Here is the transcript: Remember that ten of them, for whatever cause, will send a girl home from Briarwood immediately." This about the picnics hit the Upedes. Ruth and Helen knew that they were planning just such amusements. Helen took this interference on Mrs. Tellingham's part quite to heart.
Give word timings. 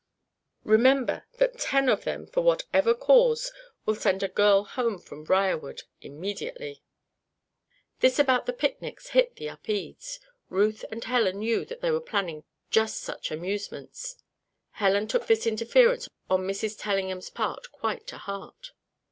Remember 0.63 1.27
that 1.37 1.59
ten 1.59 1.87
of 1.87 2.05
them, 2.05 2.25
for 2.25 2.41
whatever 2.41 2.95
cause, 2.95 3.51
will 3.85 3.93
send 3.93 4.23
a 4.23 4.27
girl 4.27 4.63
home 4.63 4.97
from 4.97 5.23
Briarwood 5.23 5.83
immediately." 6.01 6.81
This 7.99 8.17
about 8.17 8.47
the 8.47 8.53
picnics 8.53 9.09
hit 9.09 9.35
the 9.35 9.45
Upedes. 9.47 10.19
Ruth 10.49 10.83
and 10.89 11.03
Helen 11.03 11.37
knew 11.37 11.65
that 11.65 11.81
they 11.81 11.91
were 11.91 12.01
planning 12.01 12.43
just 12.71 12.97
such 12.99 13.29
amusements. 13.29 14.15
Helen 14.71 15.07
took 15.07 15.27
this 15.27 15.45
interference 15.45 16.09
on 16.31 16.47
Mrs. 16.47 16.77
Tellingham's 16.79 17.29
part 17.29 17.71
quite 17.71 18.07
to 18.07 18.17
heart. 18.17 18.71